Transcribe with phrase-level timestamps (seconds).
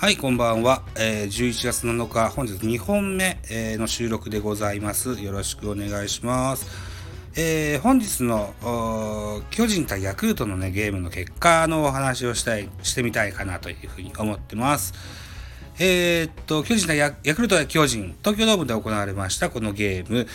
[0.00, 0.82] はい、こんばんは。
[0.96, 5.20] えー、11月7日、本日2本目、えーの収録でございます。
[5.20, 6.66] よろしくお願いします。
[7.36, 8.54] えー本日の
[9.50, 14.94] 巨人対ヤクルトのね、ゲームの結果のお話をしたい、してみたいかなというふうに思ってます。
[15.78, 20.26] えーっと、巨人対ヤヤクルト対巨人、東京ドームで行われましたこのゲーム、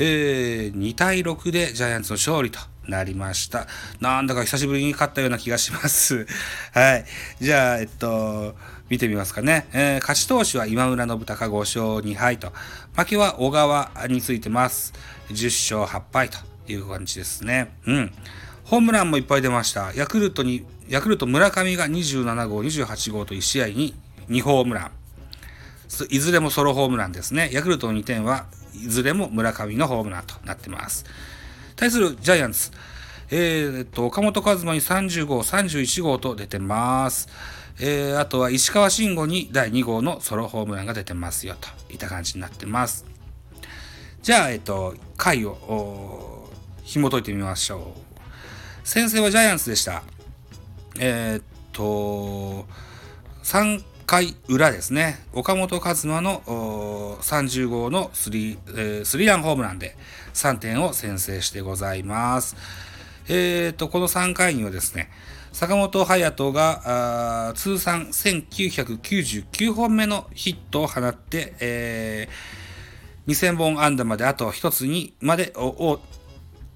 [0.00, 3.66] えー2対6でジャイアンツの勝利となりました。
[4.00, 6.26] なんだか久しぶりに勝ったような気がします。
[6.72, 7.04] はい。
[7.40, 8.56] じゃあ、えっと、
[8.88, 9.66] 見てみますかね。
[9.72, 12.52] えー勝ち投手は今村信孝5勝2敗と、
[12.96, 14.92] 負けは小川についてます。
[15.30, 17.74] 10勝8敗という感じですね。
[17.86, 18.12] うん。
[18.64, 19.92] ホームランもいっぱい出ました。
[19.94, 23.94] ヤクルトに、ヤクルト村上が27号、28号と1試合に
[24.28, 24.90] 2ホームラン。
[26.08, 27.50] いずれもソロホームランですね。
[27.52, 31.04] ヤクルトの2点はいずれも村上のホームランとなってます。
[31.82, 32.70] 対するジャイアンツ、
[33.32, 37.28] えー、っと、岡本和真に30号、31号と出てます。
[37.80, 43.04] えー、あとは石川慎吾に第2号のソロホームランが出てますよといった感じになってます。
[44.22, 46.48] じゃあ、えっと、回を
[46.84, 47.96] 紐解いてみましょ
[48.84, 48.88] う。
[48.88, 50.04] 先制はジャイアンツでした。
[51.00, 52.64] えーっと、
[53.42, 56.42] 3回裏ですね、岡本和真の
[57.16, 59.96] 30号のスリ,、えースリーランホームランで
[60.34, 62.56] 3点を先制してございます。
[63.28, 65.10] えー、と、この3回にはですね、
[65.52, 72.62] 坂本勇人が通算1999本目のヒットを放って、えー
[73.26, 76.00] 2000本安打まであと1つにまでおお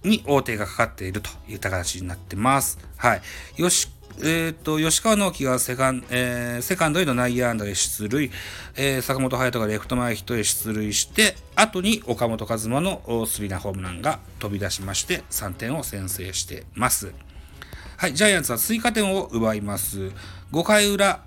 [0.04, 2.78] に王手がかかっているといった形になってます。
[2.96, 3.22] はい。
[3.56, 3.88] よし、
[4.22, 8.30] えっ、と、吉川直樹がセカン,、えーセカンドへの内野安打で出塁、
[8.76, 17.12] えー坂本勇人がレフト前ヒットへ出塁して、後に岡本和真のスリーランホームランが飛び出しまして、3点を先制してます。
[17.98, 20.10] はい、ジャイアンツは追加点を奪います。
[20.52, 21.20] 5回裏、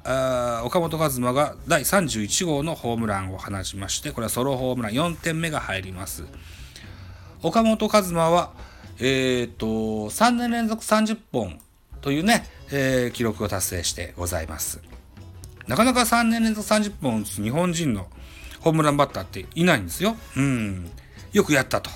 [0.64, 6.26] 岡本和真が第31号のホームランを放ちまして、これはソロホームラン4点目が入ります。
[7.42, 8.52] 岡本和真は、
[9.00, 9.66] えー、と
[10.10, 11.60] 3年連続30本
[12.02, 14.82] というね、えー記録を達成してございます。
[15.68, 18.08] なかなか3年連続30本打つ日本人の
[18.62, 20.16] ホームランバッターっていないんですよ。
[20.36, 20.90] うん。
[21.32, 21.90] よくやったと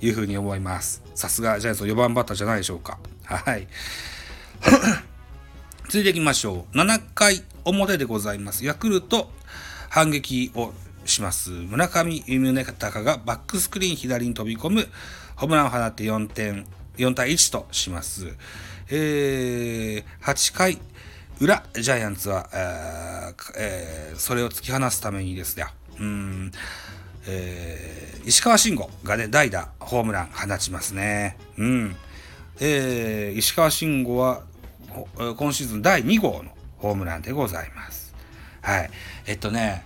[0.00, 1.02] いうふうに思います。
[1.14, 2.98] さすがジャイアンツの4番バッターじゃないでしょうか。
[3.24, 3.68] はい。
[5.88, 6.76] 続いていきましょう。
[6.76, 8.64] 7回表でございます。
[8.64, 9.30] ヤクルト
[9.88, 10.72] 反撃を
[11.04, 11.50] します。
[11.50, 14.88] 村上宗隆がバックスクリーン左に飛び込む
[15.36, 16.66] ホームランを放って4点、
[16.96, 18.34] 4対1とします。
[18.88, 20.78] えー、8回
[21.40, 22.48] 裏、ジャイアンツは、
[23.58, 25.66] えーそれを突き放すためにですね、
[26.00, 26.50] うん、
[27.26, 31.36] えー石川慎吾がね、代打ホームラン放ちますね。
[31.58, 31.96] うん。
[32.60, 34.42] えー石川慎吾は
[35.36, 38.14] 今シーズン第2号のホームランでございます。
[38.62, 38.90] はい。
[39.26, 39.84] えっとね、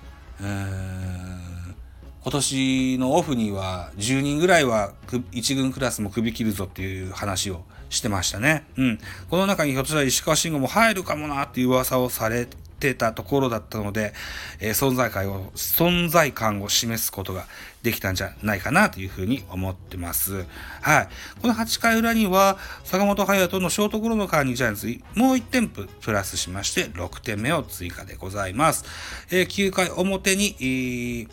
[2.23, 8.67] 今年のオフには10人ぐらいはく一軍クラスも首切るぞっていう話をしてましたね。
[8.77, 8.99] うん。
[9.31, 12.47] この中にひょっとしたら石川慎吾も入るかもなっていう噂をされ
[12.79, 14.13] てたところだったので、
[14.59, 17.47] えー存在感を、存在感を示すことが
[17.83, 20.45] できたんじゃないかなというふうに思ってます。
[20.83, 21.09] はい。
[21.41, 28.85] この8回裏には、坂本勇人のショートゴロの間にジャイアンツ、もう1点ププラスしまして、6点目を追加でございます。
[29.31, 31.29] えー9回表に、えー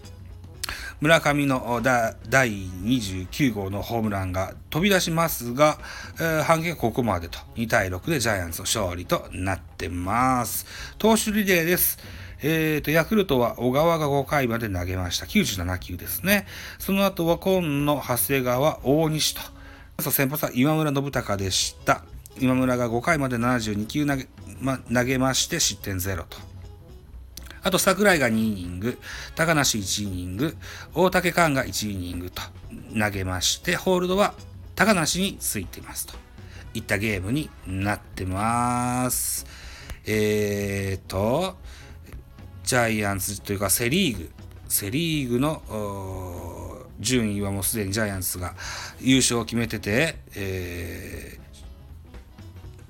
[0.99, 1.79] 村上の
[2.27, 5.77] 第29号のホームランが飛び出しますが、
[6.19, 10.65] えー反撃はここまでと2対6でジャイアンツの勝利となってます。
[10.97, 11.99] 投手リレーです。
[12.41, 15.25] えー、と、ヤクルトは小川が5回まで投げました。
[15.25, 16.47] 97球ですね。
[16.79, 20.11] その後は今野、長谷川、大西と。
[20.11, 22.03] 先発は今村信孝でした。
[22.39, 24.27] 今村が5回まで72球投げ,、
[24.61, 26.46] ま、投げまして失点0と。
[27.67, 28.97] あと桜井が2イニング、
[29.35, 30.55] 高梨1イニング、
[30.93, 32.41] 大竹寛が1イニングと
[32.97, 34.33] 投げまして、ホールドは
[34.75, 36.13] 高梨についていますと
[36.73, 39.45] いったゲームになってます。
[40.05, 41.57] えーと、
[42.63, 44.31] ジャイアンツというかセリーグ、
[44.69, 48.55] セリーグの順位はもうすでにジャイアンツが
[49.01, 51.47] 優勝を決めてて、えー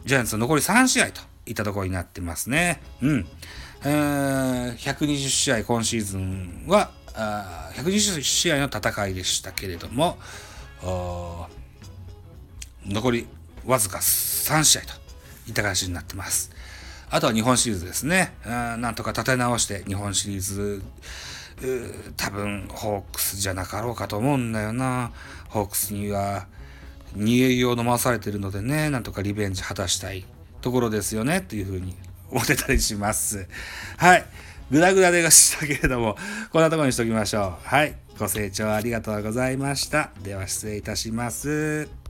[0.06, 2.80] ジャイアンツは残り3試合といったところになってますね。
[3.02, 3.28] うん。
[3.84, 10.18] えー120試合今シーズンは、あ120試合の戦いでしたけれども、
[12.86, 13.28] 残り
[13.66, 14.88] わずか3試合と
[15.48, 16.52] いった形になってます。
[17.10, 18.34] あとは日本シリーズですね。
[18.46, 25.12] なんとか立て直して日本シリーズ、ー多分ホークスじゃなかろうかと思うんだよな。
[25.50, 26.48] ホークスには
[27.16, 30.26] 逃げよう飲まされてるのでね、なんとかリベンジ果たしたい
[30.62, 31.96] ところですよねっていうふうに
[32.32, 33.48] 思ってたりします。
[33.98, 34.26] はい。
[34.70, 36.18] ぐだぐだでしたけれども、
[36.52, 37.68] こんなとこにしときましょう。
[37.68, 37.96] はい。
[38.20, 40.12] ご清聴ありがとうございました。
[40.24, 42.07] では失礼いたします。